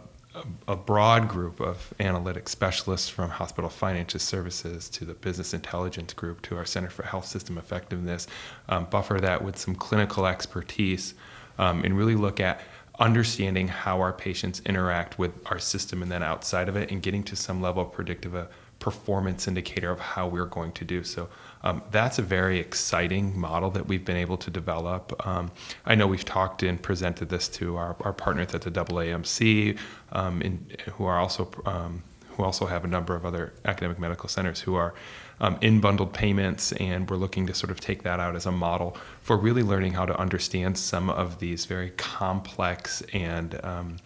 a, 0.67 0.75
broad 0.75 1.27
group 1.27 1.59
of 1.59 1.93
analytic 1.99 2.49
specialists 2.49 3.09
from 3.09 3.29
hospital 3.29 3.69
financial 3.69 4.19
services 4.19 4.89
to 4.89 5.05
the 5.05 5.13
business 5.13 5.53
intelligence 5.53 6.13
group 6.13 6.41
to 6.43 6.57
our 6.57 6.65
Center 6.65 6.89
for 6.89 7.03
Health 7.03 7.25
System 7.25 7.57
Effectiveness, 7.57 8.27
um, 8.69 8.85
buffer 8.85 9.19
that 9.19 9.43
with 9.43 9.57
some 9.57 9.75
clinical 9.75 10.25
expertise, 10.25 11.13
um, 11.59 11.83
and 11.83 11.97
really 11.97 12.15
look 12.15 12.39
at 12.39 12.61
understanding 12.99 13.67
how 13.67 14.01
our 14.01 14.13
patients 14.13 14.61
interact 14.65 15.17
with 15.17 15.31
our 15.47 15.59
system 15.59 16.01
and 16.01 16.11
then 16.11 16.23
outside 16.23 16.69
of 16.69 16.75
it, 16.75 16.91
and 16.91 17.01
getting 17.01 17.23
to 17.23 17.35
some 17.35 17.61
level 17.61 17.83
of 17.83 17.91
predictive 17.91 18.35
uh, 18.35 18.45
performance 18.83 19.47
indicator 19.47 19.89
of 19.89 19.99
how 19.99 20.27
we're 20.27 20.45
going 20.45 20.73
to 20.73 20.83
do. 20.83 21.05
So 21.05 21.29
um, 21.63 21.81
that's 21.89 22.19
a 22.19 22.21
very 22.21 22.59
exciting 22.59 23.39
model 23.39 23.71
that 23.71 23.87
we've 23.87 24.03
been 24.03 24.17
able 24.17 24.35
to 24.37 24.51
develop. 24.51 25.25
Um, 25.25 25.51
I 25.85 25.95
know 25.95 26.05
we've 26.05 26.25
talked 26.25 26.63
and 26.63 26.81
presented 26.81 27.29
this 27.29 27.47
to 27.59 27.77
our, 27.77 27.95
our 28.01 28.11
partners 28.11 28.53
at 28.53 28.61
the 28.63 28.71
AAMC, 28.71 29.77
um, 30.11 30.41
in, 30.41 30.67
who 30.95 31.05
are 31.05 31.17
also 31.17 31.49
um, 31.65 32.03
who 32.35 32.43
also 32.43 32.65
have 32.65 32.83
a 32.83 32.87
number 32.87 33.15
of 33.15 33.25
other 33.25 33.53
academic 33.65 33.99
medical 33.99 34.29
centers 34.29 34.61
who 34.61 34.75
are 34.75 34.93
um, 35.39 35.57
in 35.61 35.79
bundled 35.81 36.13
payments, 36.13 36.71
and 36.73 37.09
we're 37.09 37.17
looking 37.17 37.47
to 37.47 37.53
sort 37.53 37.71
of 37.71 37.79
take 37.79 38.03
that 38.03 38.19
out 38.19 38.35
as 38.35 38.45
a 38.45 38.51
model 38.51 38.95
for 39.21 39.37
really 39.37 39.63
learning 39.63 39.93
how 39.93 40.05
to 40.05 40.17
understand 40.17 40.77
some 40.77 41.09
of 41.09 41.39
these 41.39 41.65
very 41.65 41.89
complex 41.91 43.01
and 43.13 43.63
um, 43.63 43.97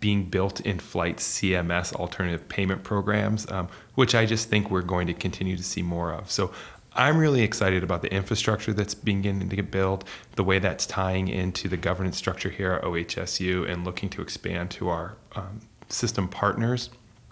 being 0.00 0.24
built 0.24 0.60
in 0.60 0.78
flight 0.78 1.16
CMS 1.16 1.94
alternative 1.94 2.48
payment 2.48 2.82
programs, 2.82 3.50
um, 3.50 3.68
which 3.94 4.14
I 4.14 4.26
just 4.26 4.48
think 4.48 4.70
we're 4.70 4.82
going 4.82 5.06
to 5.06 5.14
continue 5.14 5.56
to 5.56 5.62
see 5.62 5.82
more 5.82 6.12
of. 6.12 6.30
So 6.30 6.52
I'm 6.94 7.16
really 7.16 7.42
excited 7.42 7.82
about 7.82 8.02
the 8.02 8.12
infrastructure 8.12 8.72
that's 8.72 8.94
beginning 8.94 9.48
to 9.48 9.56
get 9.56 9.70
built, 9.70 10.04
the 10.36 10.44
way 10.44 10.58
that's 10.58 10.84
tying 10.84 11.28
into 11.28 11.68
the 11.68 11.76
governance 11.76 12.18
structure 12.18 12.50
here 12.50 12.72
at 12.72 12.82
OHSU, 12.82 13.68
and 13.68 13.84
looking 13.84 14.10
to 14.10 14.22
expand 14.22 14.70
to 14.72 14.90
our 14.90 15.16
um, 15.34 15.60
system 15.88 16.28
partners. 16.28 16.90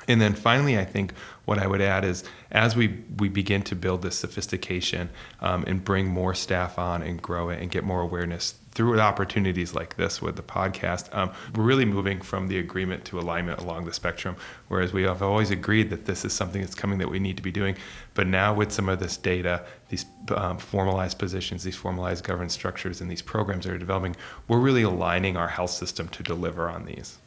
And 0.09 0.21
then 0.21 0.35
finally, 0.35 0.79
I 0.79 0.85
think 0.85 1.13
what 1.45 1.59
I 1.59 1.67
would 1.67 1.81
add 1.81 2.05
is 2.05 2.25
as 2.51 2.75
we, 2.75 3.03
we 3.19 3.29
begin 3.29 3.63
to 3.63 3.77
build 3.77 4.03
this 4.03 4.17
sophistication 4.17 5.11
um, 5.41 5.65
and 5.67 5.85
bring 5.85 6.07
more 6.07 6.35
staff 6.35 6.79
on 6.79 7.03
and 7.03 7.21
grow 7.21 7.51
it 7.51 7.61
and 7.61 7.71
get 7.71 7.85
more 7.85 8.01
awareness 8.01 8.55
through 8.73 9.01
opportunities 9.01 9.75
like 9.75 9.97
this 9.97 10.23
with 10.23 10.37
the 10.37 10.43
podcast, 10.43 11.13
um, 11.15 11.31
we're 11.55 11.65
really 11.65 11.85
moving 11.85 12.21
from 12.21 12.47
the 12.47 12.59
agreement 12.59 13.05
to 13.05 13.19
alignment 13.19 13.59
along 13.59 13.85
the 13.85 13.93
spectrum. 13.93 14.37
Whereas 14.69 14.93
we 14.93 15.03
have 15.03 15.23
always 15.23 15.51
agreed 15.51 15.91
that 15.91 16.05
this 16.05 16.25
is 16.25 16.33
something 16.33 16.61
that's 16.61 16.75
coming 16.75 16.99
that 16.99 17.11
we 17.11 17.19
need 17.19 17.37
to 17.37 17.43
be 17.43 17.51
doing. 17.51 17.77
But 18.15 18.29
now, 18.29 18.55
with 18.55 18.71
some 18.71 18.89
of 18.89 19.01
this 19.01 19.17
data, 19.17 19.65
these 19.89 20.07
um, 20.35 20.59
formalized 20.59 21.19
positions, 21.19 21.65
these 21.65 21.77
formalized 21.77 22.25
governance 22.25 22.55
structures, 22.55 23.01
and 23.01 23.11
these 23.11 23.23
programs 23.23 23.65
that 23.67 23.73
are 23.73 23.79
developing, 23.79 24.15
we're 24.47 24.61
really 24.61 24.83
aligning 24.83 25.37
our 25.37 25.49
health 25.49 25.71
system 25.71 26.09
to 26.09 26.23
deliver 26.23 26.69
on 26.69 26.85
these. 26.85 27.19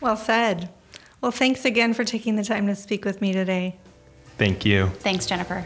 Well 0.00 0.16
said. 0.16 0.70
Well, 1.20 1.32
thanks 1.32 1.64
again 1.64 1.92
for 1.92 2.04
taking 2.04 2.36
the 2.36 2.44
time 2.44 2.66
to 2.66 2.74
speak 2.74 3.04
with 3.04 3.20
me 3.20 3.32
today. 3.32 3.76
Thank 4.38 4.64
you. 4.64 4.86
Thanks, 5.00 5.26
Jennifer. 5.26 5.64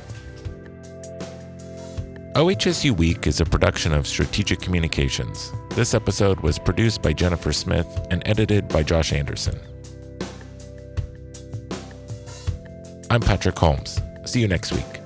OHSU 2.34 2.96
Week 2.96 3.28
is 3.28 3.40
a 3.40 3.44
production 3.44 3.92
of 3.92 4.08
Strategic 4.08 4.60
Communications. 4.60 5.52
This 5.70 5.94
episode 5.94 6.40
was 6.40 6.58
produced 6.58 7.00
by 7.00 7.12
Jennifer 7.12 7.52
Smith 7.52 7.86
and 8.10 8.26
edited 8.26 8.66
by 8.66 8.82
Josh 8.82 9.12
Anderson. 9.12 9.56
I'm 13.08 13.20
Patrick 13.20 13.56
Holmes. 13.56 14.00
See 14.24 14.40
you 14.40 14.48
next 14.48 14.72
week. 14.72 15.03